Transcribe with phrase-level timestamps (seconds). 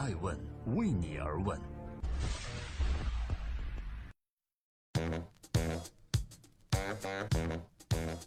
[0.00, 0.34] 爱问
[0.76, 1.58] 为你而问。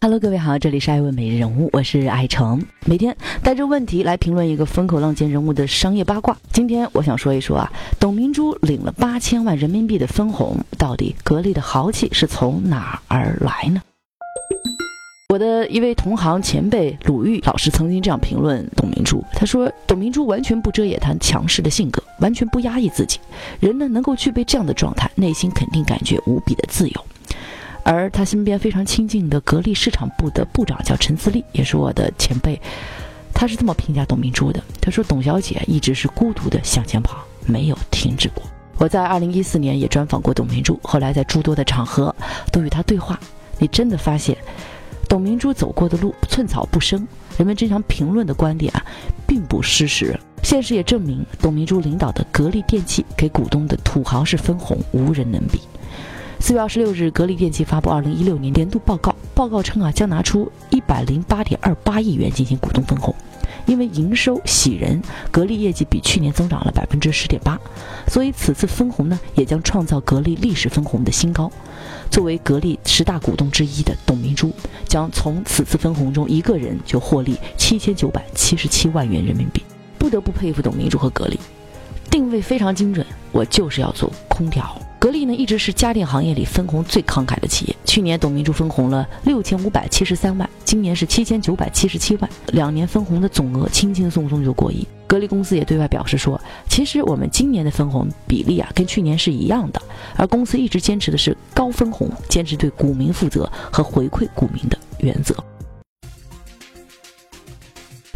[0.00, 6.38] Hello，各位好，这里是爱问每日人物，我是爱成，每天带着问题来评论一个风口浪尖人物的商业八卦。
[6.52, 13.82] 今天我想说一说啊，董明珠领了八千万人民币的分红，到底格力的豪气是从哪儿来呢？
[15.34, 23.18] 我的一位同行前辈鲁豫老师曾经这样评论董明珠，他说：“董明珠完全不遮掩她强势的性格，完全不压抑自己，
[23.58, 27.04] 人呢能够具备这样的状态，内心肯定感觉无比的自由。”
[27.82, 32.60] 而他身边非常亲近的格力市场部的部长叫陈自立，也是我的前辈，
[33.34, 38.44] 他是这么评价董明珠的：“他说董小姐一直是孤独的向前跑，没有停止过。”
[38.78, 42.14] 我在二零一四年也专访过董明珠，后来在诸多的场合
[42.52, 43.18] 都与她对话，
[43.58, 44.38] 你真的发现。
[45.08, 47.06] 董明珠走过的路寸草不生，
[47.38, 48.84] 人们经常评论的观点啊，
[49.26, 50.18] 并不失实。
[50.42, 55.60] 现实也证明，董明珠领导的格力电器给股东的土豪式分红无人能比。
[56.40, 63.14] 四月二十六日，格力电器发布二零一六年年度报告，报告称啊，将拿出一百零八点二八亿元进行股东分红。
[63.66, 67.58] 因为营收喜人，格力业绩比去年增长了百分之十点八，
[68.08, 71.50] 所以此次分红呢，也将创造格力历史分红的新高。
[72.10, 74.52] 作为格力十大股东之一的董明珠，
[74.86, 79.62] 将从此次分红中一个人就获利七千九百七十七万元人民币。
[79.98, 81.40] 不得不佩服董明珠和格力，
[82.10, 84.78] 定位非常精准，我就是要做空调。
[85.04, 87.76] 格力呢，一直是家电行业里分红最慷慨的企业。
[87.84, 94.88] 去年董明珠分红了六千五百七十三万，今年是七千九百七十七万，两年分红的总额轻轻松松就过亿。
[95.06, 99.82] 格力公司也对外表示说，其实我们今年的分红比例啊，跟去年是一样的。
[100.16, 105.36] 而公司一直坚持的是高分红，坚持对股民负责和回馈股民的原则。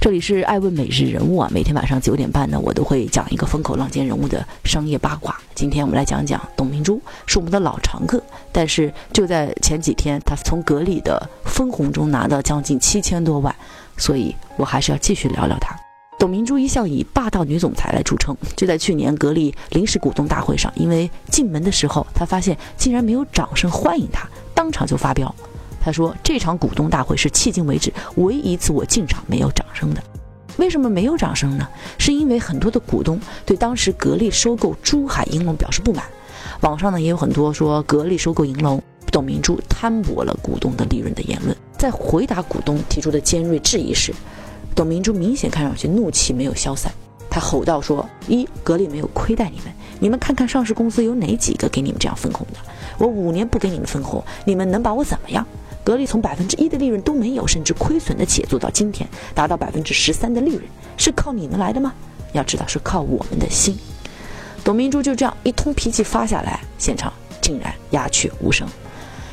[0.01, 5.37] 这里是爱问每日人物啊，每天晚上九点半呢，我都会讲一个风口浪尖人物的商业八卦。
[5.57, 8.23] 今天我们来讲讲董明珠，是我们的老常客。
[8.53, 13.53] 但是就在前几天，他从格力的分红中拿到将近七千多万，
[13.97, 15.75] 所以我还是要继续聊聊他。
[16.17, 25.35] 董明珠一向以霸道女总裁来著称，就在去年格力临时股东大会上，因为进门的时候，他发现竟然没有掌声欢迎他，当场就发飙。
[25.81, 30.03] 他说：“这场股东大会是迄今为止唯一一次我进场没有掌声的。
[30.57, 31.69] 为什么没有掌声呢？
[31.99, 36.05] 是因为很多的股东对当时格力收购珠海银隆表示不满。
[36.63, 41.57] 网上呢也有很多说格力收购银隆，董明珠摊薄了股东的利润的言论。
[41.77, 44.13] 在回答股东提出的尖锐质疑时，
[44.75, 46.93] 董明珠明显看上去怒气没有消散。
[47.31, 52.59] 他吼道：说一，格力没有亏待你们，你们看看上市公司有哪几个给你们这样分红的？
[52.99, 55.47] 我五年不给你们分红，你们能把我怎么样？”
[55.89, 60.63] 格力从百分之一的利润都没有，甚至亏损的企业做到今天达到百分之十三的利润，
[60.99, 61.95] 是靠你们来的吗？
[62.33, 63.75] 要知道是靠我们的心。
[64.63, 67.11] 董明珠就这样一通脾气发下来，现场
[67.41, 68.69] 竟然鸦雀无声。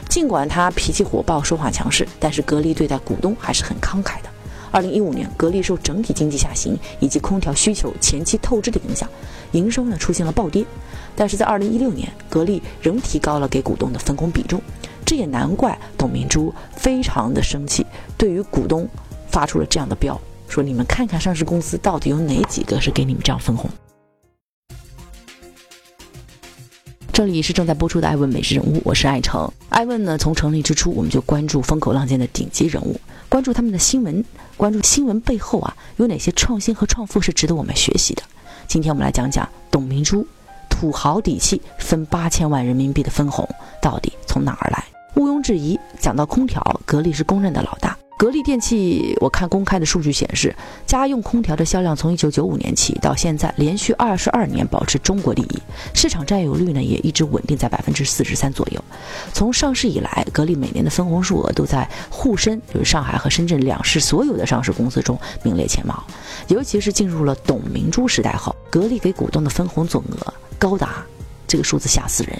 [0.08, 4.30] 尽管他脾气火爆、说话强势，但是格力对待股东还是很慷慨的。
[4.72, 9.10] 二零一五年，格力受整体经济下行以及空调需求前期透支的影响，
[9.52, 10.66] 营收呢出现了暴跌。
[11.18, 14.62] 但是在二零一六年，格力仍提高了给股东的分红比重。
[15.06, 17.86] 这也难怪董明珠非常的生气，
[18.18, 18.88] 对于股东
[19.30, 23.70] 发出了这样的飙，说你们看看上市公司到底有哪几个是给你们这样分红。
[27.14, 29.50] 这里是正在播出的《爱问美食人物》，我是爱成。
[29.70, 33.00] 爱问呢，从成立之初我们就关注风口浪尖的顶级人物，
[33.30, 34.26] 关注他们的新闻，
[34.58, 38.24] 关注新闻背后啊有哪些创新和创富是值得我们学习的。
[38.68, 40.28] 今天我们来讲讲董明珠
[40.70, 43.48] 土豪底气分八千万人民币的分红
[43.82, 44.95] 到底从哪儿来。
[45.16, 47.98] 毋庸置疑，讲到空调，格力是公认的老大。
[48.18, 50.54] 格力电器，我看公开的数据显示，
[50.86, 55.62] 家用空调的销量从一九九五年起到现在，连续二十二年保持中国第一，
[55.94, 58.84] 市场占有率呢也一直稳定在百分之四十三左右。
[59.34, 66.04] 从上市以来，格力每年的分红数额都在沪深，就是上海和深圳两市所有的上市公司中名列前茅。
[66.48, 71.06] 尤其是进入了董明珠时代后，格力给股东的分红总额高达，
[71.48, 72.38] 这个数字吓死人，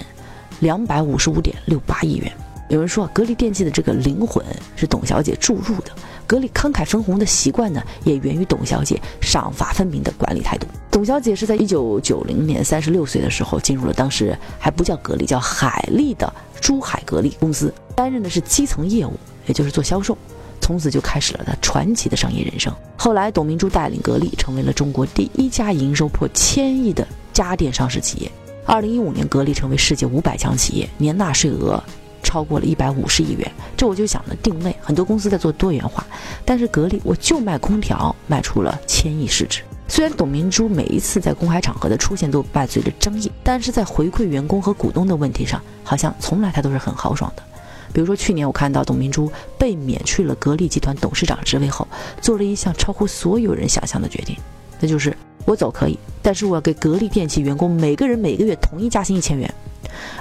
[0.60, 2.32] 两百五十五点六八亿元。
[2.68, 5.92] 有人说，格力电器的这个灵魂是董小姐注入的。
[6.26, 10.66] 格力慷慨分红的习惯呢，也源于董小姐赏罚分明的管理态度。
[10.90, 19.12] 董小姐是在一九九零年三十六岁的时候，进入了当时还不叫格力，叫海力的珠海格力公司，担任的是基层业务，
[19.46, 20.18] 也就是做销售。
[20.60, 22.74] 从此就开始了她传奇的商业人生。
[22.96, 28.32] 后来，董明珠带领格力成为了中国第一家营收破千亿的家电上市企业。
[28.64, 31.80] 二零一五年，格力成为世界五百强企业，年纳税额。
[32.26, 34.74] 超过了一百五十亿元，这我就想了定位。
[34.82, 36.04] 很多公司在做多元化，
[36.44, 39.62] 但是格力我就卖空调，卖出了千亿市值。
[39.86, 47.42] 虽然董明珠每一次在公开场合的出现都伴随着争议，但是在回馈员工和股东的问题上，好像从来她都是很豪爽的。
[47.92, 51.86] 比如说去年我看到董明珠被免去了格力集团董事长职位后，
[52.20, 54.36] 做了一项超乎所有人想象的决定，
[54.80, 59.48] 那就是我走可以，但是我要给格力电器员工每个人每个月统一加薪一千元，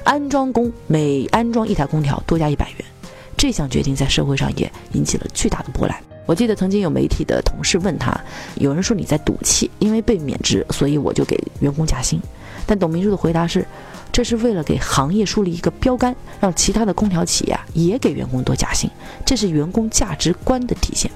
[0.04, 2.86] 安装工每安装一台空调多加一百元。
[3.38, 5.96] 这项决定在社会上也引起了巨大的波澜。
[6.26, 8.20] 我记得曾经有媒体的同事问他，
[8.56, 12.20] 有人说你在赌气，因为被免职，所以我就给员工加薪。
[12.66, 13.64] 但董明珠的回答是，
[14.12, 18.90] 这是为了给行业树立一个标杆，让其他的空调企业啊也给员工多加薪，
[19.24, 21.12] 这是员工价值观的体现。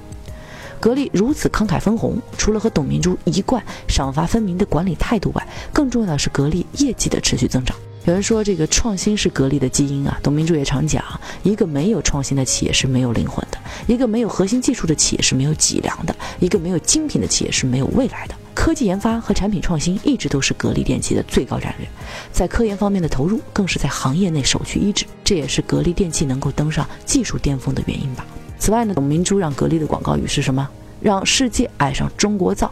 [0.79, 7.75] 格力如此慷慨分红，除了和董明珠一贯赏罚分明的管理态度外，更重要的是格力业绩的持续增长。
[8.05, 11.03] 有人说这个创新是格力的基因啊，董明珠也常讲，
[11.43, 13.57] 一个没有创新的企业是没有灵魂的，
[13.87, 18.35] 一个没有核心技术的企业是没有脊梁的，一个没有精品的企业是没有未来的。
[18.55, 21.87] 科技研发和产品创新一直都是格力电器的最高战略，
[22.31, 28.25] 在科研方面的投入更是在行业内首屈一指，这也是格力电器能够登上技术巅峰的原因吧。
[28.57, 30.67] 此外呢，董明珠让格力的广告语是什么？
[31.01, 32.69] 让世界爱上中国造。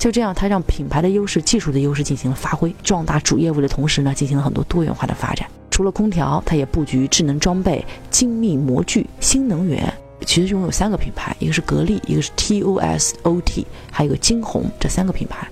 [0.00, 5.46] 就这样，他让品牌的优势、技术的优势进行了发挥，壮大主业务的同时呢，进行了很多多元化的发展。
[5.70, 9.92] 除了空调，它也布局智能装备、精密模具、新能源。
[10.24, 15.46] 其实拥有三个品牌，一个是格力，一个是 TOSOT，还有个金鸿，这三个品牌。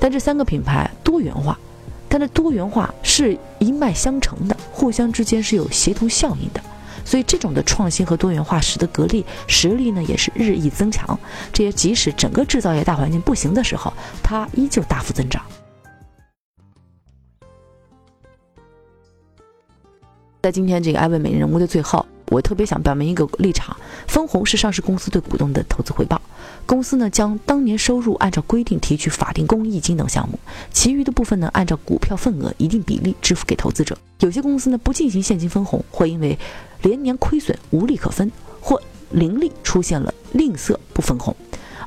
[0.00, 1.58] 但这三个品牌多元化，
[2.08, 6.62] 但这多元化是一脉相承的，互相之间是有协同效应的。
[7.04, 11.18] 所以，这种的创新和多元化使得格力实力呢也是日益增强。
[11.52, 15.42] 这也即使整个制造业大环境不行的时候，它依旧大幅增长。
[20.42, 23.76] 在今天这个艾问美人物的最后，我特别想表明一个立场：
[24.08, 26.18] 分红是上市公司对股东的投资回报。
[26.64, 30.38] 公司呢将当年收入按照规定提取法定公益金等项目，
[30.70, 33.98] 其余的部分呢按照股票份额一定比例支付给投资者。
[34.20, 36.38] 有些公司呢不进行现金分红，会因为
[36.80, 38.32] 连年亏损无利可分，
[38.62, 38.80] 或
[39.12, 41.36] 盈利出现了吝啬不分红。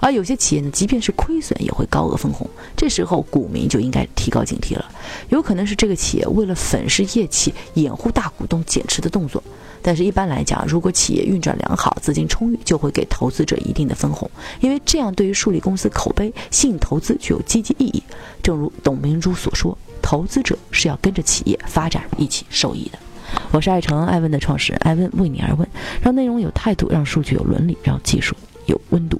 [0.02, 4.86] 而有些企业呢，即便是亏损也会高额分红，这时候股民就应该提高警惕了，
[5.30, 9.42] 有可能是这个企业为了粉饰业绩、掩护大股东减持的动作。
[9.82, 14.28] 但是，一般来讲，如果企业运转良好、资金充裕，就会给投资者一定的分红，
[14.60, 18.02] 因为这样对于树立公司口碑、吸引投资具有积极意义。
[18.42, 22.98] 正如董明珠所说，投资者是要跟着企业发展一起受益的。
[23.52, 25.68] 我是爱成爱问的创始人，爱问为你而问，
[26.02, 29.20] 让内容有态度，让数据有伦理，让技术有温度。